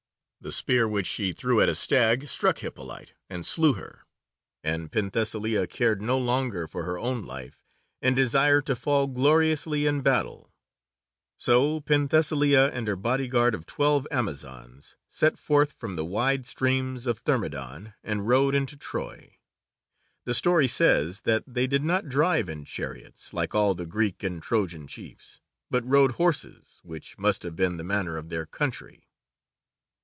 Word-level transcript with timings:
The 0.43 0.51
spear 0.51 0.87
which 0.87 1.05
she 1.05 1.33
threw 1.33 1.61
at 1.61 1.69
a 1.69 1.75
stag 1.75 2.27
struck 2.27 2.57
Hippolyte 2.57 3.13
and 3.29 3.45
slew 3.45 3.73
her, 3.73 4.07
and 4.63 4.91
Penthesilea 4.91 5.67
cared 5.67 6.01
no 6.01 6.17
longer 6.17 6.67
for 6.67 6.83
her 6.83 6.97
own 6.97 7.27
life, 7.27 7.63
and 8.01 8.15
desired 8.15 8.65
to 8.65 8.75
fall 8.75 9.05
gloriously 9.05 9.85
in 9.85 10.01
battle. 10.01 10.51
So 11.37 11.79
Penthesilea 11.81 12.71
and 12.73 12.87
her 12.87 12.95
bodyguard 12.95 13.53
of 13.53 13.67
twelve 13.67 14.07
Amazons 14.09 14.95
set 15.07 15.37
forth 15.37 15.73
from 15.73 15.95
the 15.95 16.03
wide 16.05 16.47
streams 16.47 17.05
of 17.05 17.19
Thermodon, 17.19 17.93
and 18.03 18.27
rode 18.27 18.55
into 18.55 18.75
Troy. 18.75 19.37
The 20.25 20.33
story 20.33 20.67
says 20.67 21.21
that 21.21 21.43
they 21.45 21.67
did 21.67 21.83
not 21.83 22.09
drive 22.09 22.49
in 22.49 22.65
chariots, 22.65 23.31
like 23.31 23.53
all 23.53 23.75
the 23.75 23.85
Greek 23.85 24.23
and 24.23 24.41
Trojan 24.41 24.87
chiefs, 24.87 25.39
but 25.69 25.85
rode 25.85 26.13
horses, 26.13 26.79
which 26.81 27.19
must 27.19 27.43
have 27.43 27.55
been 27.55 27.77
the 27.77 27.83
manner 27.83 28.17
of 28.17 28.29
their 28.29 28.47
country. 28.47 29.07